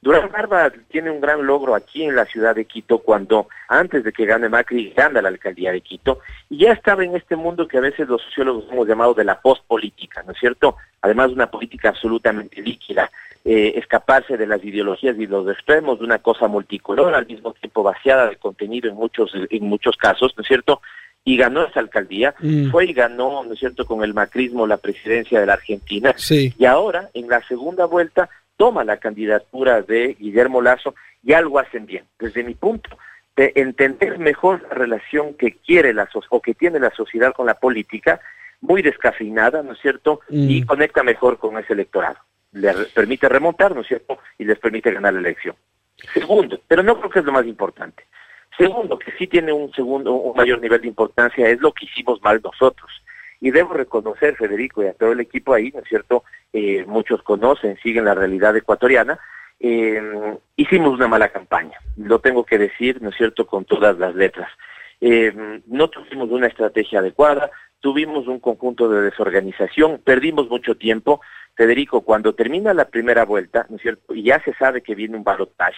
Durán 0.00 0.30
Barba 0.30 0.70
tiene 0.90 1.10
un 1.10 1.18
gran 1.18 1.46
logro 1.46 1.74
aquí 1.74 2.04
en 2.04 2.14
la 2.14 2.26
ciudad 2.26 2.54
de 2.54 2.66
Quito 2.66 2.98
cuando, 2.98 3.48
antes 3.68 4.04
de 4.04 4.12
que 4.12 4.26
gane 4.26 4.50
Macri, 4.50 4.92
gana 4.94 5.22
la 5.22 5.28
alcaldía 5.28 5.72
de 5.72 5.80
Quito 5.80 6.20
y 6.50 6.58
ya 6.58 6.72
estaba 6.72 7.04
en 7.04 7.16
este 7.16 7.36
mundo 7.36 7.66
que 7.66 7.78
a 7.78 7.80
veces 7.80 8.06
los 8.06 8.20
sociólogos 8.20 8.66
hemos 8.70 8.86
llamado 8.86 9.14
de 9.14 9.24
la 9.24 9.40
postpolítica, 9.40 10.22
¿no 10.22 10.32
es 10.32 10.38
cierto? 10.38 10.76
Además, 11.00 11.30
una 11.30 11.50
política 11.50 11.88
absolutamente 11.88 12.60
líquida, 12.60 13.10
eh, 13.44 13.74
escaparse 13.76 14.36
de 14.36 14.46
las 14.46 14.64
ideologías 14.64 15.16
y 15.18 15.26
los 15.26 15.46
extremos 15.50 15.98
de 15.98 16.04
una 16.06 16.18
cosa 16.18 16.48
multicolor, 16.48 17.14
al 17.14 17.26
mismo 17.26 17.52
tiempo 17.52 17.82
vaciada 17.82 18.28
de 18.30 18.36
contenido 18.36 18.88
en 18.88 18.96
muchos, 18.96 19.32
en 19.34 19.64
muchos 19.64 19.96
casos, 19.96 20.32
¿no 20.36 20.40
es 20.42 20.48
cierto? 20.48 20.80
Y 21.26 21.36
ganó 21.36 21.64
esa 21.64 21.80
alcaldía, 21.80 22.34
Mm. 22.40 22.70
fue 22.70 22.86
y 22.86 22.92
ganó, 22.92 23.44
¿no 23.44 23.52
es 23.52 23.58
cierto?, 23.58 23.84
con 23.86 24.02
el 24.04 24.14
macrismo 24.14 24.66
la 24.66 24.76
presidencia 24.78 25.40
de 25.40 25.46
la 25.46 25.54
Argentina 25.54 26.14
Sí. 26.16 26.54
y 26.58 26.64
ahora 26.64 27.10
en 27.14 27.28
la 27.28 27.42
segunda 27.46 27.84
vuelta 27.86 28.28
toma 28.56 28.84
la 28.84 28.98
candidatura 28.98 29.82
de 29.82 30.14
Guillermo 30.18 30.62
Lazo 30.62 30.94
y 31.22 31.32
algo 31.32 31.58
hacen 31.58 31.86
bien. 31.86 32.04
Desde 32.18 32.44
mi 32.44 32.54
punto 32.54 32.96
de 33.36 33.52
entender 33.56 34.18
mejor 34.18 34.62
la 34.62 34.68
relación 34.74 35.34
que 35.34 35.52
quiere 35.52 35.92
la 35.92 36.06
so- 36.10 36.22
o 36.30 36.40
que 36.40 36.54
tiene 36.54 36.78
la 36.78 36.90
sociedad 36.94 37.32
con 37.34 37.46
la 37.46 37.54
política, 37.54 38.20
muy 38.60 38.80
descafeinada, 38.80 39.62
¿no 39.62 39.72
es 39.72 39.80
cierto? 39.80 40.20
Mm. 40.28 40.48
Y 40.50 40.62
conecta 40.64 41.02
mejor 41.02 41.38
con 41.38 41.58
ese 41.58 41.72
electorado. 41.72 42.16
Le 42.54 42.72
re- 42.72 42.86
permite 42.86 43.28
remontar, 43.28 43.74
¿no 43.74 43.82
es 43.82 43.86
cierto? 43.86 44.18
Y 44.38 44.44
les 44.44 44.58
permite 44.58 44.90
ganar 44.90 45.12
la 45.12 45.20
elección. 45.20 45.54
Segundo, 46.12 46.58
pero 46.66 46.82
no 46.82 46.98
creo 46.98 47.10
que 47.10 47.18
es 47.20 47.24
lo 47.24 47.32
más 47.32 47.46
importante. 47.46 48.04
Segundo, 48.56 48.98
que 48.98 49.12
sí 49.18 49.26
tiene 49.26 49.52
un 49.52 49.72
segundo, 49.72 50.12
un 50.14 50.36
mayor 50.36 50.60
nivel 50.60 50.80
de 50.80 50.88
importancia, 50.88 51.48
es 51.48 51.60
lo 51.60 51.72
que 51.72 51.84
hicimos 51.86 52.22
mal 52.22 52.40
nosotros. 52.42 52.90
Y 53.40 53.50
debo 53.50 53.74
reconocer, 53.74 54.36
Federico, 54.36 54.82
y 54.82 54.86
a 54.86 54.94
todo 54.94 55.12
el 55.12 55.20
equipo 55.20 55.52
ahí, 55.52 55.70
¿no 55.72 55.80
es 55.80 55.88
cierto? 55.88 56.24
Eh, 56.52 56.84
muchos 56.86 57.22
conocen, 57.22 57.76
siguen 57.82 58.04
la 58.06 58.14
realidad 58.14 58.56
ecuatoriana. 58.56 59.18
eh, 59.60 60.36
hicimos 60.56 60.92
una 60.94 61.08
mala 61.08 61.28
campaña, 61.28 61.78
lo 61.96 62.18
tengo 62.18 62.44
que 62.44 62.58
decir, 62.58 63.00
¿no 63.00 63.10
es 63.10 63.16
cierto?, 63.16 63.46
con 63.46 63.64
todas 63.64 63.98
las 63.98 64.14
letras. 64.14 64.50
Eh, 65.00 65.32
no 65.66 65.88
tuvimos 65.88 66.30
una 66.30 66.46
estrategia 66.48 66.98
adecuada, 67.00 67.50
tuvimos 67.84 68.26
un 68.28 68.40
conjunto 68.40 68.88
de 68.88 69.02
desorganización, 69.02 70.00
perdimos 70.02 70.48
mucho 70.48 70.74
tiempo. 70.74 71.20
Federico, 71.54 72.00
cuando 72.00 72.34
termina 72.34 72.72
la 72.72 72.86
primera 72.86 73.26
vuelta, 73.26 73.66
¿no 73.68 73.76
es 73.76 73.82
cierto?, 73.82 74.14
y 74.14 74.22
ya 74.22 74.42
se 74.42 74.54
sabe 74.54 74.80
que 74.80 74.94
viene 74.94 75.18
un 75.18 75.22
balotaje, 75.22 75.76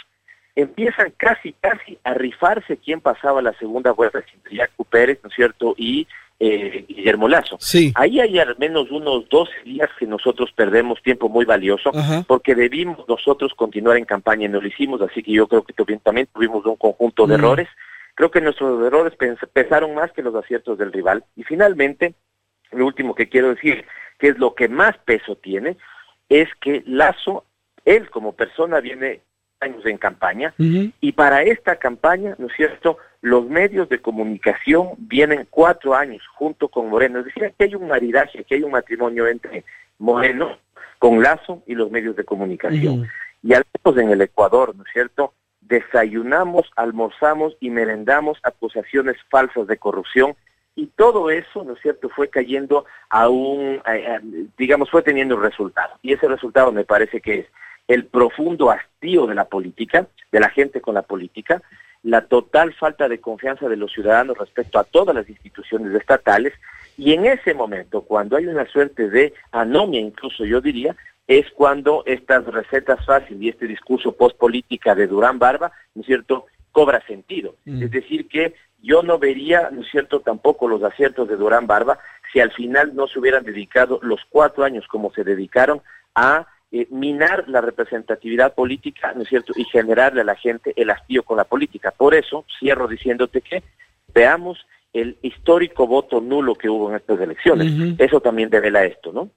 empiezan 0.54 1.12
casi, 1.16 1.52
casi 1.54 1.98
a 2.04 2.14
rifarse 2.14 2.76
quién 2.76 3.00
pasaba 3.00 3.42
la 3.42 3.52
segunda 3.54 3.90
vuelta 3.90 4.20
entre 4.32 4.56
Jaco 4.56 4.84
Pérez, 4.84 5.18
¿no 5.24 5.30
es 5.30 5.34
cierto?, 5.34 5.74
y 5.76 6.06
eh, 6.38 6.84
Guillermo 6.88 7.26
Lazo. 7.28 7.56
Sí. 7.58 7.92
Ahí 7.96 8.20
hay 8.20 8.38
al 8.38 8.56
menos 8.56 8.88
unos 8.92 9.28
12 9.28 9.50
días 9.64 9.90
que 9.98 10.06
nosotros 10.06 10.52
perdemos 10.54 11.02
tiempo 11.02 11.28
muy 11.28 11.44
valioso 11.44 11.90
Ajá. 11.92 12.22
porque 12.28 12.54
debimos 12.54 13.00
nosotros 13.08 13.52
continuar 13.56 13.96
en 13.96 14.04
campaña 14.04 14.44
y 14.44 14.48
no 14.48 14.60
lo 14.60 14.68
hicimos, 14.68 15.00
así 15.02 15.24
que 15.24 15.32
yo 15.32 15.48
creo 15.48 15.64
que 15.64 15.72
también 16.04 16.28
tuvimos 16.32 16.64
un 16.66 16.76
conjunto 16.76 17.26
de 17.26 17.36
Mm. 17.36 17.40
errores. 17.40 17.68
Creo 18.16 18.32
que 18.32 18.40
nuestros 18.40 18.84
errores 18.84 19.12
pesaron 19.52 19.94
más 19.94 20.10
que 20.10 20.22
los 20.22 20.34
aciertos 20.34 20.78
del 20.78 20.92
rival. 20.92 21.24
Y 21.36 21.44
finalmente, 21.44 22.14
lo 22.72 22.86
último 22.86 23.14
que 23.14 23.28
quiero 23.28 23.50
decir, 23.50 23.84
que 24.18 24.28
es 24.28 24.38
lo 24.38 24.54
que 24.54 24.68
más 24.68 24.96
peso 25.04 25.36
tiene, 25.36 25.76
es 26.28 26.48
que 26.60 26.82
Lazo, 26.86 27.44
él 27.84 28.10
como 28.10 28.32
persona 28.32 28.80
viene 28.80 29.20
años 29.60 29.86
en 29.86 29.98
campaña, 29.98 30.54
y 30.58 31.12
para 31.12 31.42
esta 31.42 31.76
campaña, 31.76 32.34
¿no 32.38 32.48
es 32.48 32.52
cierto?, 32.56 32.98
los 33.22 33.46
medios 33.48 33.88
de 33.88 34.00
comunicación 34.00 34.90
vienen 34.98 35.46
cuatro 35.50 35.94
años 35.94 36.22
junto 36.34 36.68
con 36.68 36.88
Moreno. 36.88 37.18
Es 37.18 37.26
decir, 37.26 37.44
aquí 37.44 37.64
hay 37.64 37.74
un 37.74 37.88
maridaje, 37.88 38.40
aquí 38.40 38.54
hay 38.54 38.62
un 38.62 38.72
matrimonio 38.72 39.26
entre 39.26 39.64
Moreno 39.98 40.58
con 40.98 41.22
Lazo 41.22 41.62
y 41.66 41.74
los 41.74 41.90
medios 41.90 42.16
de 42.16 42.24
comunicación. 42.24 43.08
Y 43.42 43.54
al 43.54 43.64
menos 43.84 44.00
en 44.00 44.10
el 44.10 44.20
Ecuador, 44.20 44.74
¿no 44.74 44.84
es 44.84 44.92
cierto?, 44.92 45.34
desayunamos, 45.68 46.70
almorzamos 46.76 47.56
y 47.60 47.70
merendamos 47.70 48.38
acusaciones 48.42 49.16
falsas 49.30 49.66
de 49.66 49.76
corrupción 49.78 50.34
y 50.74 50.86
todo 50.88 51.30
eso, 51.30 51.64
¿no 51.64 51.72
es 51.72 51.80
cierto?, 51.80 52.08
fue 52.10 52.28
cayendo 52.28 52.84
a 53.08 53.28
un, 53.28 53.80
digamos, 54.58 54.90
fue 54.90 55.02
teniendo 55.02 55.36
un 55.36 55.42
resultado. 55.42 55.94
Y 56.02 56.12
ese 56.12 56.28
resultado 56.28 56.70
me 56.70 56.84
parece 56.84 57.20
que 57.20 57.38
es 57.40 57.46
el 57.88 58.04
profundo 58.04 58.70
hastío 58.70 59.26
de 59.26 59.34
la 59.34 59.46
política, 59.46 60.06
de 60.30 60.40
la 60.40 60.50
gente 60.50 60.80
con 60.80 60.94
la 60.94 61.02
política, 61.02 61.62
la 62.02 62.26
total 62.26 62.74
falta 62.74 63.08
de 63.08 63.20
confianza 63.20 63.68
de 63.68 63.76
los 63.76 63.92
ciudadanos 63.92 64.36
respecto 64.36 64.78
a 64.78 64.84
todas 64.84 65.14
las 65.14 65.28
instituciones 65.28 65.94
estatales, 65.94 66.52
y 66.98 67.12
en 67.12 67.26
ese 67.26 67.54
momento, 67.54 68.02
cuando 68.02 68.36
hay 68.36 68.46
una 68.46 68.66
suerte 68.66 69.08
de 69.08 69.34
anomia, 69.52 70.00
incluso 70.00 70.44
yo 70.44 70.60
diría, 70.60 70.94
es 71.26 71.50
cuando 71.50 72.04
estas 72.06 72.44
recetas 72.46 73.04
fáciles 73.04 73.42
y 73.42 73.48
este 73.48 73.66
discurso 73.66 74.12
post-política 74.12 74.94
de 74.94 75.06
Durán 75.06 75.38
Barba, 75.38 75.72
¿no 75.94 76.02
es 76.02 76.06
cierto?, 76.06 76.46
cobra 76.70 77.04
sentido. 77.06 77.56
Mm. 77.64 77.82
Es 77.82 77.90
decir, 77.90 78.28
que 78.28 78.54
yo 78.82 79.02
no 79.02 79.18
vería, 79.18 79.70
¿no 79.70 79.82
es 79.82 79.90
cierto?, 79.90 80.20
tampoco 80.20 80.68
los 80.68 80.82
aciertos 80.82 81.28
de 81.28 81.36
Durán 81.36 81.66
Barba 81.66 81.98
si 82.32 82.40
al 82.40 82.52
final 82.52 82.94
no 82.94 83.06
se 83.06 83.18
hubieran 83.18 83.44
dedicado 83.44 83.98
los 84.02 84.20
cuatro 84.28 84.64
años 84.64 84.86
como 84.88 85.12
se 85.12 85.24
dedicaron 85.24 85.80
a 86.14 86.46
eh, 86.70 86.86
minar 86.90 87.44
la 87.48 87.60
representatividad 87.60 88.54
política, 88.54 89.12
¿no 89.14 89.22
es 89.22 89.28
cierto?, 89.28 89.52
y 89.56 89.64
generarle 89.64 90.20
a 90.20 90.24
la 90.24 90.34
gente 90.34 90.72
el 90.76 90.90
hastío 90.90 91.22
con 91.22 91.38
la 91.38 91.44
política. 91.44 91.92
Por 91.92 92.14
eso, 92.14 92.44
cierro 92.58 92.88
diciéndote 92.88 93.40
que 93.40 93.62
veamos 94.14 94.66
el 94.92 95.18
histórico 95.22 95.86
voto 95.86 96.20
nulo 96.20 96.54
que 96.54 96.68
hubo 96.68 96.90
en 96.90 96.96
estas 96.96 97.20
elecciones. 97.20 97.98
Eso 97.98 98.20
también 98.20 98.48
devela 98.48 98.84
esto, 98.84 99.12
¿no? 99.12 99.30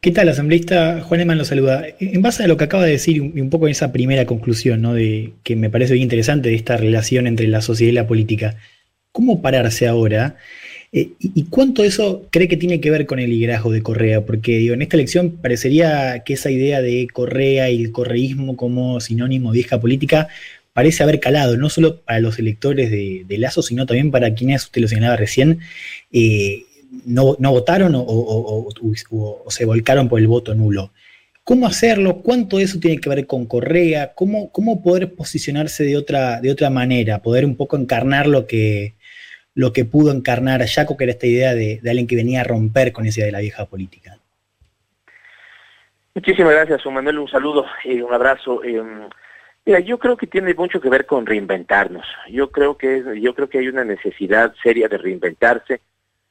¿Qué 0.00 0.12
tal, 0.12 0.28
asambleísta? 0.28 1.00
Juan 1.02 1.20
Eman 1.22 1.38
lo 1.38 1.44
saluda. 1.44 1.84
En 1.98 2.22
base 2.22 2.44
a 2.44 2.46
lo 2.46 2.56
que 2.56 2.64
acaba 2.64 2.84
de 2.84 2.92
decir 2.92 3.16
y 3.16 3.40
un 3.40 3.50
poco 3.50 3.66
en 3.66 3.72
esa 3.72 3.90
primera 3.90 4.26
conclusión, 4.26 4.80
¿no? 4.80 4.94
De, 4.94 5.32
que 5.42 5.56
me 5.56 5.70
parece 5.70 5.94
bien 5.94 6.04
interesante 6.04 6.50
de 6.50 6.54
esta 6.54 6.76
relación 6.76 7.26
entre 7.26 7.48
la 7.48 7.62
sociedad 7.62 7.90
y 7.90 7.94
la 7.94 8.06
política, 8.06 8.56
¿cómo 9.10 9.42
pararse 9.42 9.88
ahora? 9.88 10.36
Eh, 10.92 11.10
y, 11.18 11.44
cuánto 11.50 11.82
eso 11.82 12.28
cree 12.30 12.46
que 12.48 12.56
tiene 12.56 12.80
que 12.80 12.90
ver 12.92 13.06
con 13.06 13.18
el 13.18 13.30
liderazgo 13.30 13.72
de 13.72 13.82
Correa? 13.82 14.24
Porque 14.24 14.72
en 14.72 14.82
esta 14.82 14.96
elección 14.96 15.32
parecería 15.32 16.22
que 16.24 16.34
esa 16.34 16.50
idea 16.50 16.80
de 16.80 17.08
Correa 17.12 17.68
y 17.70 17.82
el 17.82 17.90
correísmo 17.92 18.56
como 18.56 19.00
sinónimo 19.00 19.50
de 19.52 19.58
vieja 19.58 19.80
política 19.80 20.28
parece 20.72 21.02
haber 21.02 21.18
calado, 21.18 21.56
no 21.56 21.70
solo 21.70 22.02
para 22.02 22.20
los 22.20 22.38
electores 22.38 22.90
de, 22.92 23.38
Lazo, 23.38 23.62
sino 23.62 23.84
también 23.84 24.12
para 24.12 24.34
quienes, 24.34 24.62
usted 24.64 24.80
lo 24.80 24.86
señalaba 24.86 25.16
recién, 25.16 25.58
eh, 26.12 26.66
no, 27.04 27.36
votaron 27.38 27.92
o, 27.96 28.68
se 29.48 29.64
volcaron 29.64 30.08
por 30.08 30.20
el 30.20 30.28
voto 30.28 30.54
nulo. 30.54 30.92
¿Cómo 31.44 31.66
hacerlo? 31.66 32.20
¿Cuánto 32.22 32.58
de 32.58 32.64
eso 32.64 32.78
tiene 32.78 32.98
que 33.00 33.08
ver 33.08 33.26
con 33.26 33.46
Correa? 33.46 34.12
¿Cómo, 34.14 34.52
cómo 34.52 34.82
poder 34.82 35.14
posicionarse 35.14 35.82
de 35.84 35.96
otra, 35.96 36.40
de 36.40 36.50
otra 36.50 36.68
manera? 36.68 37.22
Poder 37.22 37.46
un 37.46 37.56
poco 37.56 37.76
encarnar 37.78 38.26
lo 38.26 38.46
que, 38.46 38.94
lo 39.54 39.72
que 39.72 39.86
pudo 39.86 40.12
encarnar 40.12 40.66
Jaco, 40.66 40.96
que 40.96 41.04
era 41.04 41.12
esta 41.12 41.26
idea 41.26 41.54
de, 41.54 41.80
alguien 41.88 42.06
que 42.06 42.16
venía 42.16 42.42
a 42.42 42.44
romper 42.44 42.92
con 42.92 43.06
esa 43.06 43.20
idea 43.20 43.26
de 43.26 43.32
la 43.32 43.40
vieja 43.40 43.64
política. 43.64 44.18
Muchísimas 46.14 46.52
gracias, 46.52 46.84
Manuel. 46.84 47.18
Un 47.18 47.28
saludo 47.28 47.64
y 47.84 48.00
un 48.02 48.12
abrazo. 48.12 48.62
Eh, 48.62 48.82
mira, 49.64 49.80
yo 49.80 49.98
creo 49.98 50.16
que 50.16 50.26
tiene 50.26 50.52
mucho 50.52 50.80
que 50.80 50.90
ver 50.90 51.06
con 51.06 51.24
reinventarnos. 51.24 52.06
Yo 52.28 52.50
creo 52.50 52.76
que 52.76 53.02
yo 53.22 53.34
creo 53.34 53.48
que 53.48 53.58
hay 53.58 53.68
una 53.68 53.84
necesidad 53.84 54.54
seria 54.62 54.88
de 54.88 54.98
reinventarse 54.98 55.80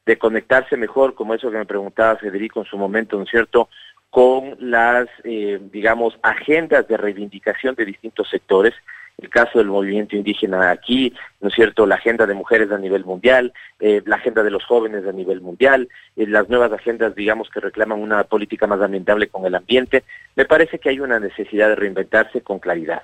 de 0.08 0.16
conectarse 0.16 0.78
mejor, 0.78 1.14
como 1.14 1.34
eso 1.34 1.50
que 1.50 1.58
me 1.58 1.66
preguntaba 1.66 2.16
Federico 2.16 2.60
en 2.60 2.64
su 2.64 2.78
momento, 2.78 3.18
¿no 3.18 3.24
es 3.24 3.30
cierto?, 3.30 3.68
con 4.08 4.56
las, 4.58 5.06
eh, 5.22 5.60
digamos, 5.70 6.18
agendas 6.22 6.88
de 6.88 6.96
reivindicación 6.96 7.74
de 7.74 7.84
distintos 7.84 8.26
sectores, 8.30 8.72
el 9.18 9.28
caso 9.28 9.58
del 9.58 9.66
movimiento 9.66 10.16
indígena 10.16 10.70
aquí, 10.70 11.12
¿no 11.42 11.48
es 11.48 11.54
cierto?, 11.54 11.86
la 11.86 11.96
agenda 11.96 12.24
de 12.24 12.32
mujeres 12.32 12.72
a 12.72 12.78
nivel 12.78 13.04
mundial, 13.04 13.52
eh, 13.80 14.00
la 14.06 14.16
agenda 14.16 14.42
de 14.42 14.50
los 14.50 14.64
jóvenes 14.64 15.06
a 15.06 15.12
nivel 15.12 15.42
mundial, 15.42 15.90
eh, 16.16 16.26
las 16.26 16.48
nuevas 16.48 16.72
agendas, 16.72 17.14
digamos, 17.14 17.50
que 17.50 17.60
reclaman 17.60 18.00
una 18.00 18.24
política 18.24 18.66
más 18.66 18.80
ambientable 18.80 19.28
con 19.28 19.44
el 19.44 19.54
ambiente, 19.54 20.04
me 20.36 20.46
parece 20.46 20.78
que 20.78 20.88
hay 20.88 21.00
una 21.00 21.20
necesidad 21.20 21.68
de 21.68 21.76
reinventarse 21.76 22.40
con 22.40 22.60
claridad. 22.60 23.02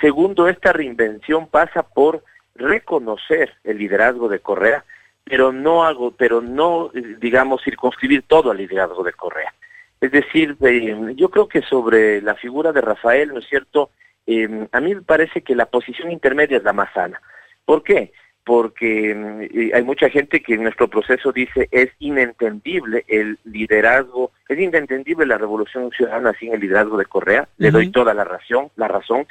Segundo, 0.00 0.48
esta 0.48 0.72
reinvención 0.72 1.48
pasa 1.48 1.82
por 1.82 2.24
reconocer 2.54 3.52
el 3.62 3.76
liderazgo 3.76 4.30
de 4.30 4.38
Correa 4.38 4.86
pero 5.24 5.52
no 5.52 5.84
hago, 5.84 6.10
pero 6.10 6.40
no, 6.40 6.90
digamos, 7.18 7.62
circunscribir 7.64 8.22
todo 8.26 8.50
al 8.50 8.58
liderazgo 8.58 9.02
de 9.02 9.12
Correa. 9.14 9.54
Es 10.00 10.12
decir, 10.12 10.56
eh, 10.60 11.14
yo 11.16 11.30
creo 11.30 11.48
que 11.48 11.62
sobre 11.62 12.20
la 12.20 12.34
figura 12.34 12.72
de 12.72 12.82
Rafael, 12.82 13.32
¿no 13.32 13.38
es 13.38 13.48
cierto? 13.48 13.90
Eh, 14.26 14.68
a 14.70 14.80
mí 14.80 14.94
me 14.94 15.02
parece 15.02 15.40
que 15.40 15.54
la 15.54 15.66
posición 15.66 16.12
intermedia 16.12 16.58
es 16.58 16.62
la 16.62 16.74
más 16.74 16.92
sana. 16.92 17.20
¿Por 17.64 17.82
qué? 17.82 18.12
Porque 18.44 19.12
eh, 19.50 19.70
hay 19.72 19.82
mucha 19.82 20.10
gente 20.10 20.42
que 20.42 20.54
en 20.54 20.64
nuestro 20.64 20.88
proceso 20.88 21.32
dice 21.32 21.68
es 21.70 21.90
inentendible 21.98 23.06
el 23.08 23.38
liderazgo, 23.44 24.32
es 24.46 24.58
inentendible 24.58 25.24
la 25.24 25.38
revolución 25.38 25.90
ciudadana 25.90 26.34
sin 26.38 26.52
el 26.52 26.60
liderazgo 26.60 26.98
de 26.98 27.06
Correa, 27.06 27.48
le 27.56 27.70
doy 27.70 27.90
toda 27.90 28.12
la 28.12 28.24
razón, 28.24 28.68
la 28.76 28.88
razón, 28.88 29.26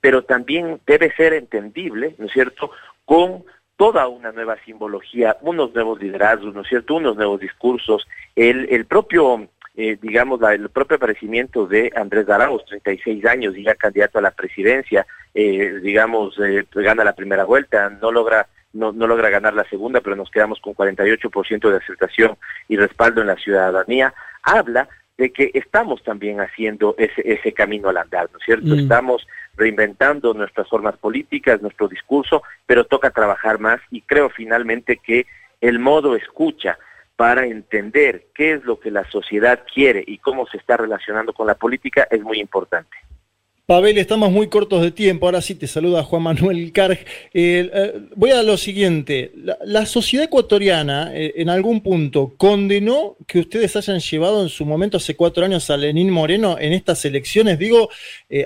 pero 0.00 0.24
también 0.24 0.80
debe 0.86 1.14
ser 1.14 1.34
entendible, 1.34 2.14
¿no 2.16 2.26
es 2.26 2.32
cierto?, 2.32 2.70
con 3.04 3.44
toda 3.76 4.08
una 4.08 4.32
nueva 4.32 4.56
simbología, 4.64 5.36
unos 5.40 5.74
nuevos 5.74 6.00
liderazgos, 6.00 6.54
¿no 6.54 6.62
es 6.62 6.68
cierto?, 6.68 6.94
unos 6.94 7.16
nuevos 7.16 7.40
discursos, 7.40 8.06
el, 8.36 8.68
el 8.70 8.86
propio, 8.86 9.48
eh, 9.76 9.98
digamos, 10.00 10.40
el 10.42 10.68
propio 10.70 10.96
aparecimiento 10.96 11.66
de 11.66 11.92
Andrés 11.94 12.28
Arauz, 12.28 12.64
36 12.66 13.24
años, 13.26 13.54
ya 13.56 13.74
candidato 13.74 14.18
a 14.18 14.22
la 14.22 14.30
presidencia, 14.30 15.06
eh, 15.34 15.80
digamos, 15.82 16.38
eh, 16.38 16.64
gana 16.72 17.04
la 17.04 17.14
primera 17.14 17.44
vuelta, 17.44 17.90
no 17.90 18.12
logra 18.12 18.46
no, 18.74 18.90
no 18.90 19.06
logra 19.06 19.30
ganar 19.30 19.54
la 19.54 19.62
segunda, 19.68 20.00
pero 20.00 20.16
nos 20.16 20.30
quedamos 20.30 20.60
con 20.60 20.74
48% 20.74 21.70
de 21.70 21.76
aceptación 21.76 22.36
y 22.68 22.76
respaldo 22.76 23.20
en 23.20 23.28
la 23.28 23.36
ciudadanía, 23.36 24.12
habla 24.42 24.88
de 25.16 25.32
que 25.32 25.50
estamos 25.54 26.02
también 26.02 26.40
haciendo 26.40 26.94
ese, 26.98 27.22
ese 27.24 27.52
camino 27.52 27.88
al 27.88 27.98
andar, 27.98 28.28
¿no 28.32 28.38
es 28.38 28.44
cierto? 28.44 28.74
Mm. 28.74 28.80
Estamos 28.80 29.26
reinventando 29.56 30.34
nuestras 30.34 30.68
formas 30.68 30.96
políticas, 30.96 31.62
nuestro 31.62 31.86
discurso, 31.88 32.42
pero 32.66 32.84
toca 32.84 33.10
trabajar 33.10 33.60
más 33.60 33.80
y 33.90 34.02
creo 34.02 34.28
finalmente 34.30 34.96
que 34.96 35.26
el 35.60 35.78
modo 35.78 36.16
escucha 36.16 36.78
para 37.16 37.46
entender 37.46 38.26
qué 38.34 38.54
es 38.54 38.64
lo 38.64 38.80
que 38.80 38.90
la 38.90 39.08
sociedad 39.10 39.60
quiere 39.72 40.02
y 40.04 40.18
cómo 40.18 40.46
se 40.46 40.56
está 40.56 40.76
relacionando 40.76 41.32
con 41.32 41.46
la 41.46 41.54
política 41.54 42.08
es 42.10 42.20
muy 42.20 42.40
importante. 42.40 42.96
Pavel, 43.66 43.96
estamos 43.96 44.30
muy 44.30 44.48
cortos 44.48 44.82
de 44.82 44.90
tiempo. 44.90 45.24
Ahora 45.24 45.40
sí 45.40 45.54
te 45.54 45.66
saluda 45.66 46.02
Juan 46.02 46.22
Manuel 46.22 46.70
Carg. 46.70 46.98
Eh, 47.32 47.70
eh, 47.72 48.08
voy 48.14 48.30
a 48.30 48.42
lo 48.42 48.58
siguiente. 48.58 49.32
La, 49.64 49.86
sociedad 49.86 50.26
ecuatoriana, 50.26 51.16
eh, 51.16 51.32
en 51.36 51.48
algún 51.48 51.80
punto, 51.82 52.34
condenó 52.36 53.16
que 53.26 53.38
ustedes 53.38 53.74
hayan 53.76 54.00
llevado 54.00 54.42
en 54.42 54.50
su 54.50 54.66
momento 54.66 54.98
hace 54.98 55.16
cuatro 55.16 55.46
años 55.46 55.70
a 55.70 55.78
Lenín 55.78 56.10
Moreno 56.10 56.58
en 56.60 56.74
estas 56.74 57.06
elecciones. 57.06 57.58
Digo, 57.58 57.88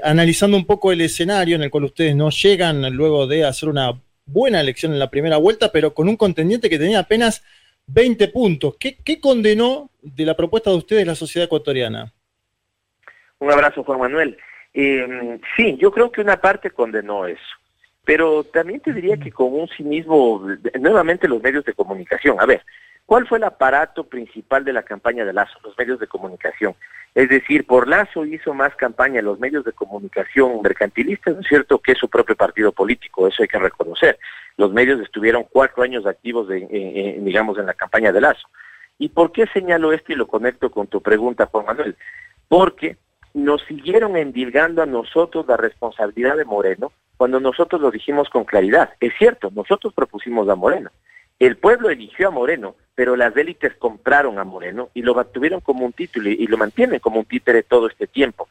analizando 0.05 0.57
un 0.57 0.65
poco 0.65 0.93
el 0.93 1.01
escenario 1.01 1.57
en 1.57 1.65
el 1.65 1.71
cual 1.71 1.85
ustedes 1.85 2.15
no 2.15 2.31
llegan 2.31 2.89
luego 2.95 3.27
de 3.27 3.45
hacer 3.45 3.69
una 3.69 4.01
buena 4.25 4.61
elección 4.61 4.93
en 4.93 5.01
la 5.01 5.11
primera 5.11 5.39
vuelta, 5.39 5.73
pero 5.73 5.95
con 5.95 6.09
un 6.09 6.17
contendiente 6.17 6.71
que 6.71 6.79
tenía 6.79 7.01
apenas 7.01 7.43
20 7.89 8.29
puntos. 8.29 8.77
¿Qué, 8.79 8.97
qué 9.05 9.19
condenó 9.19 9.91
de 10.01 10.25
la 10.25 10.37
propuesta 10.37 10.71
de 10.71 10.77
ustedes 10.77 11.05
la 11.05 11.17
sociedad 11.17 11.47
ecuatoriana? 11.47 12.13
Un 13.41 13.51
abrazo, 13.51 13.83
Juan 13.83 13.99
Manuel. 13.99 14.39
Eh, 14.75 15.41
sí, 15.57 15.77
yo 15.79 15.91
creo 15.91 16.13
que 16.13 16.21
una 16.21 16.41
parte 16.41 16.71
condenó 16.71 17.27
eso, 17.27 17.41
pero 18.05 18.45
también 18.45 18.81
te 18.81 18.93
diría 18.93 19.17
que 19.17 19.33
con 19.33 19.53
un 19.53 19.69
cinismo, 19.69 20.47
nuevamente 20.79 21.29
los 21.29 21.43
medios 21.43 21.65
de 21.65 21.75
comunicación. 21.75 22.41
A 22.41 22.47
ver, 22.47 22.63
¿cuál 23.07 23.27
fue 23.27 23.39
el 23.39 23.45
aparato 23.45 24.05
principal 24.05 24.65
de 24.65 24.73
la 24.73 24.83
campaña 24.83 25.25
de 25.25 25.33
Lazo? 25.33 25.59
Los 25.65 25.77
medios 25.77 25.99
de 25.99 26.07
comunicación. 26.07 26.75
Es 27.15 27.29
decir, 27.29 27.67
por 27.67 27.89
Lazo 27.89 28.25
hizo 28.25 28.55
más 28.55 28.75
campaña 28.77 29.23
los 29.23 29.41
medios 29.41 29.65
de 29.65 29.73
comunicación 29.73 30.61
mercantilistas, 30.63 31.35
¿no 31.35 31.41
es 31.41 31.49
cierto?, 31.49 31.79
que 31.79 31.95
su 31.95 32.09
propio 32.09 32.37
partido 32.37 32.71
político, 32.71 33.27
eso 33.27 33.43
hay 33.43 33.49
que 33.49 33.59
reconocer. 33.59 34.19
Los 34.57 34.73
medios 34.73 35.01
estuvieron 35.01 35.45
cuatro 35.51 35.83
años 35.83 36.07
activos, 36.07 36.49
de, 36.49 37.17
digamos, 37.21 37.59
en 37.59 37.67
la 37.67 37.75
campaña 37.75 38.13
de 38.13 38.21
Lazo. 38.21 38.47
¿Y 38.99 39.09
por 39.09 39.33
qué 39.33 39.47
señalo 39.47 39.93
esto 39.93 40.13
y 40.13 40.17
lo 40.17 40.27
conecto 40.27 40.71
con 40.71 40.87
tu 40.87 41.01
pregunta, 41.01 41.47
Juan 41.47 41.67
Manuel? 41.67 41.97
Porque 42.49 42.97
nos 43.39 43.63
siguieron 43.65 44.17
endilgando 44.17 44.83
a 44.83 44.87
nosotros 44.87 45.47
la 45.47 45.57
responsabilidad 45.57 46.37
de 46.37 46.45
Moreno 46.45 46.93
cuando 47.17 47.41
nosotros 47.41 47.81
lo 47.81 47.91
dijimos 47.91 48.29
con 48.29 48.45
claridad. 48.45 48.91
Es 49.01 49.13
cierto, 49.19 49.51
nosotros 49.55 49.93
propusimos 49.95 50.49
a 50.49 50.55
Moreno. 50.55 50.91
El 51.39 51.57
pueblo 51.57 51.89
eligió 51.89 52.29
a 52.29 52.33
Moreno, 52.33 52.75
pero 52.95 53.17
las 53.17 53.37
élites 53.37 53.75
compraron 53.77 54.39
a 54.39 54.45
Moreno 54.45 54.91
y 54.95 55.03
lo 55.03 55.15
tuvieron 55.27 55.61
como 55.61 55.85
un 55.85 55.93
título 55.93 56.29
y 56.29 56.47
lo 56.47 56.57
mantienen 56.57 56.99
como 56.99 57.21
un 57.21 57.27
títere 57.27 57.63
todo 57.63 57.89
este 57.89 58.07
tiempo. 58.07 58.49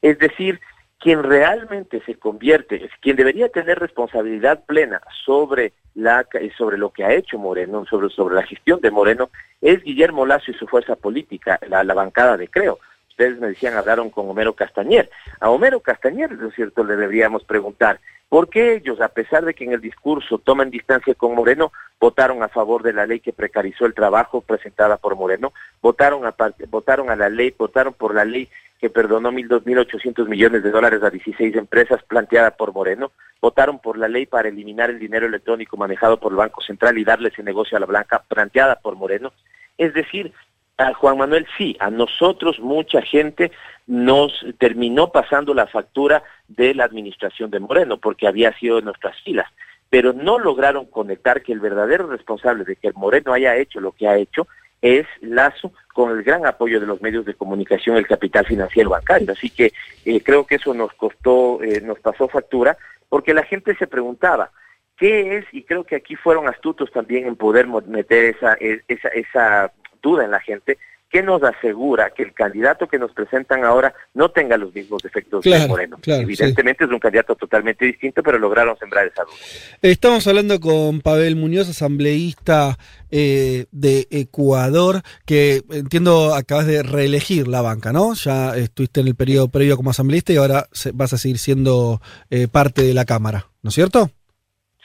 Es 0.00 0.18
decir, 0.18 0.60
quien 0.98 1.22
realmente 1.22 2.02
se 2.06 2.14
convierte, 2.14 2.90
quien 3.00 3.16
debería 3.16 3.48
tener 3.48 3.78
responsabilidad 3.78 4.64
plena 4.64 5.00
sobre 5.24 5.72
la 5.94 6.26
sobre 6.56 6.78
lo 6.78 6.90
que 6.90 7.04
ha 7.04 7.12
hecho 7.12 7.38
Moreno, 7.38 7.84
sobre, 7.86 8.08
sobre 8.10 8.36
la 8.36 8.42
gestión 8.42 8.80
de 8.80 8.90
Moreno, 8.90 9.30
es 9.60 9.82
Guillermo 9.82 10.24
Lazo 10.24 10.50
y 10.50 10.54
su 10.54 10.66
fuerza 10.66 10.96
política, 10.96 11.58
la, 11.68 11.84
la 11.84 11.94
bancada 11.94 12.36
de 12.36 12.48
Creo 12.48 12.78
ustedes 13.20 13.38
me 13.38 13.48
decían, 13.48 13.76
hablaron 13.76 14.08
con 14.08 14.30
Homero 14.30 14.54
Castañer. 14.54 15.10
A 15.40 15.50
Homero 15.50 15.80
Castañer, 15.80 16.32
¿no 16.32 16.48
es 16.48 16.54
cierto?, 16.54 16.82
le 16.84 16.96
deberíamos 16.96 17.44
preguntar, 17.44 18.00
¿por 18.30 18.48
qué 18.48 18.76
ellos, 18.76 18.98
a 19.02 19.08
pesar 19.08 19.44
de 19.44 19.52
que 19.52 19.64
en 19.64 19.72
el 19.72 19.82
discurso 19.82 20.38
toman 20.38 20.70
distancia 20.70 21.14
con 21.14 21.34
Moreno, 21.34 21.70
votaron 22.00 22.42
a 22.42 22.48
favor 22.48 22.82
de 22.82 22.94
la 22.94 23.04
ley 23.04 23.20
que 23.20 23.34
precarizó 23.34 23.84
el 23.84 23.92
trabajo 23.92 24.40
presentada 24.40 24.96
por 24.96 25.16
Moreno? 25.16 25.52
Votaron 25.82 26.24
a, 26.24 26.34
votaron 26.70 27.10
a 27.10 27.16
la 27.16 27.28
ley, 27.28 27.54
votaron 27.58 27.92
por 27.92 28.14
la 28.14 28.24
ley 28.24 28.48
que 28.80 28.88
perdonó 28.88 29.30
mil 29.30 29.48
dos 29.48 29.66
mil 29.66 29.78
ochocientos 29.78 30.26
millones 30.26 30.62
de 30.62 30.70
dólares 30.70 31.02
a 31.02 31.10
16 31.10 31.54
empresas 31.56 32.02
planteada 32.04 32.52
por 32.52 32.72
Moreno, 32.72 33.12
votaron 33.42 33.80
por 33.80 33.98
la 33.98 34.08
ley 34.08 34.24
para 34.24 34.48
eliminar 34.48 34.88
el 34.88 34.98
dinero 34.98 35.26
electrónico 35.26 35.76
manejado 35.76 36.18
por 36.18 36.32
el 36.32 36.38
Banco 36.38 36.62
Central 36.62 36.96
y 36.96 37.04
darle 37.04 37.28
ese 37.28 37.42
negocio 37.42 37.76
a 37.76 37.80
la 37.80 37.86
blanca 37.86 38.22
planteada 38.26 38.76
por 38.76 38.96
Moreno. 38.96 39.34
Es 39.76 39.92
decir, 39.92 40.32
a 40.80 40.94
Juan 40.94 41.18
Manuel 41.18 41.46
sí, 41.58 41.76
a 41.78 41.90
nosotros 41.90 42.58
mucha 42.58 43.02
gente 43.02 43.52
nos 43.86 44.32
terminó 44.58 45.12
pasando 45.12 45.52
la 45.52 45.66
factura 45.66 46.22
de 46.48 46.74
la 46.74 46.84
administración 46.84 47.50
de 47.50 47.60
Moreno 47.60 47.98
porque 47.98 48.26
había 48.26 48.56
sido 48.58 48.78
en 48.78 48.86
nuestras 48.86 49.20
filas, 49.22 49.46
pero 49.90 50.12
no 50.12 50.38
lograron 50.38 50.86
conectar 50.86 51.42
que 51.42 51.52
el 51.52 51.60
verdadero 51.60 52.06
responsable 52.06 52.64
de 52.64 52.76
que 52.76 52.92
Moreno 52.92 53.32
haya 53.32 53.56
hecho 53.56 53.80
lo 53.80 53.92
que 53.92 54.08
ha 54.08 54.16
hecho 54.16 54.46
es 54.80 55.06
Lazo 55.20 55.72
con 55.92 56.16
el 56.16 56.22
gran 56.22 56.46
apoyo 56.46 56.80
de 56.80 56.86
los 56.86 57.02
medios 57.02 57.26
de 57.26 57.34
comunicación, 57.34 57.96
el 57.96 58.06
capital 58.06 58.46
financiero 58.46 58.88
bancario. 58.88 59.32
Así 59.32 59.50
que 59.50 59.72
eh, 60.06 60.22
creo 60.22 60.46
que 60.46 60.54
eso 60.54 60.72
nos 60.72 60.94
costó, 60.94 61.62
eh, 61.62 61.82
nos 61.82 62.00
pasó 62.00 62.28
factura, 62.28 62.78
porque 63.10 63.34
la 63.34 63.42
gente 63.42 63.76
se 63.76 63.86
preguntaba, 63.86 64.50
¿qué 64.96 65.36
es? 65.36 65.44
Y 65.52 65.64
creo 65.64 65.84
que 65.84 65.96
aquí 65.96 66.16
fueron 66.16 66.48
astutos 66.48 66.90
también 66.92 67.26
en 67.26 67.36
poder 67.36 67.66
meter 67.66 68.36
esa, 68.36 68.56
e, 68.58 68.80
esa, 68.88 69.08
esa 69.08 69.72
duda 70.02 70.24
en 70.24 70.30
la 70.30 70.40
gente, 70.40 70.78
¿qué 71.10 71.22
nos 71.22 71.42
asegura 71.42 72.10
que 72.10 72.22
el 72.22 72.32
candidato 72.32 72.86
que 72.86 72.98
nos 72.98 73.12
presentan 73.12 73.64
ahora 73.64 73.92
no 74.14 74.30
tenga 74.30 74.56
los 74.56 74.72
mismos 74.72 75.02
defectos 75.02 75.44
de 75.44 75.66
Moreno? 75.66 75.98
Evidentemente 76.06 76.84
es 76.84 76.90
un 76.90 77.00
candidato 77.00 77.34
totalmente 77.34 77.84
distinto, 77.84 78.22
pero 78.22 78.38
lograron 78.38 78.78
sembrar 78.78 79.06
esa 79.06 79.24
duda. 79.24 79.34
Estamos 79.82 80.26
hablando 80.26 80.60
con 80.60 81.00
Pavel 81.00 81.36
Muñoz, 81.36 81.68
asambleísta 81.68 82.78
eh, 83.10 83.66
de 83.72 84.06
Ecuador, 84.10 85.02
que 85.26 85.62
entiendo 85.70 86.34
acabas 86.34 86.66
de 86.66 86.82
reelegir 86.82 87.48
la 87.48 87.60
banca, 87.60 87.92
¿no? 87.92 88.14
Ya 88.14 88.56
estuviste 88.56 89.00
en 89.00 89.08
el 89.08 89.16
periodo 89.16 89.48
previo 89.48 89.76
como 89.76 89.90
asambleísta 89.90 90.32
y 90.32 90.36
ahora 90.36 90.68
vas 90.94 91.12
a 91.12 91.18
seguir 91.18 91.38
siendo 91.38 92.00
eh, 92.30 92.46
parte 92.46 92.82
de 92.82 92.94
la 92.94 93.04
Cámara, 93.04 93.46
¿no 93.62 93.68
es 93.68 93.74
cierto? 93.74 94.10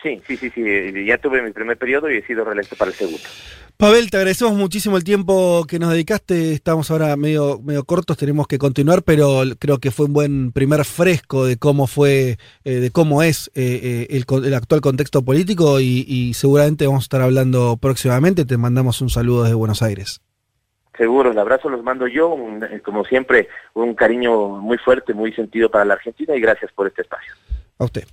Sí, 0.01 0.21
sí, 0.27 0.37
sí, 0.37 0.51
sí, 0.51 1.05
ya 1.05 1.17
tuve 1.17 1.41
mi 1.41 1.51
primer 1.51 1.77
periodo 1.77 2.11
y 2.11 2.17
he 2.17 2.25
sido 2.27 2.45
reelecto 2.45 2.75
para 2.75 2.91
el 2.91 2.97
segundo. 2.97 3.23
Pavel, 3.77 4.09
te 4.09 4.15
agradecemos 4.15 4.53
muchísimo 4.53 4.95
el 4.95 5.03
tiempo 5.03 5.65
que 5.67 5.79
nos 5.79 5.91
dedicaste. 5.91 6.53
Estamos 6.53 6.89
ahora 6.91 7.17
medio, 7.17 7.59
medio 7.61 7.83
cortos, 7.83 8.15
tenemos 8.15 8.47
que 8.47 8.57
continuar, 8.57 9.03
pero 9.03 9.41
creo 9.59 9.79
que 9.79 9.91
fue 9.91 10.05
un 10.05 10.13
buen 10.13 10.51
primer 10.53 10.85
fresco 10.85 11.45
de 11.45 11.57
cómo 11.57 11.85
fue, 11.85 12.37
eh, 12.63 12.71
de 12.75 12.91
cómo 12.91 13.21
es 13.21 13.51
eh, 13.53 14.07
eh, 14.09 14.23
el, 14.45 14.53
actual 14.53 14.79
contexto 14.79 15.25
político 15.25 15.81
y, 15.81 16.33
seguramente 16.35 16.87
vamos 16.87 17.03
a 17.03 17.07
estar 17.07 17.21
hablando 17.21 17.75
próximamente. 17.75 18.45
Te 18.45 18.55
mandamos 18.55 19.01
un 19.01 19.09
saludo 19.09 19.43
desde 19.43 19.55
Buenos 19.55 19.81
Aires. 19.81 20.21
Seguro, 20.97 21.31
el 21.31 21.37
abrazo 21.37 21.67
los 21.67 21.83
mando 21.83 22.07
yo, 22.07 22.33
como 22.81 23.03
siempre, 23.03 23.49
un 23.73 23.93
cariño 23.93 24.61
muy 24.61 24.77
fuerte, 24.77 25.13
muy 25.13 25.33
sentido 25.33 25.69
para 25.69 25.83
la 25.83 25.95
Argentina 25.95 26.33
y 26.33 26.39
gracias 26.39 26.71
por 26.71 26.87
este 26.87 27.01
espacio. 27.01 27.33
A 27.77 27.83
usted. 27.83 28.05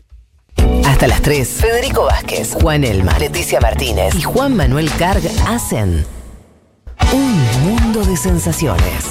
Hasta 0.86 1.06
las 1.06 1.22
3. 1.22 1.48
Federico 1.48 2.04
Vázquez, 2.04 2.54
Juan 2.60 2.84
Elma, 2.84 3.18
Leticia 3.18 3.60
Martínez 3.60 4.14
y 4.14 4.22
Juan 4.22 4.56
Manuel 4.56 4.90
Carg 4.98 5.22
hacen 5.46 6.04
un 7.12 7.62
mundo 7.64 8.04
de 8.04 8.16
sensaciones. 8.16 9.06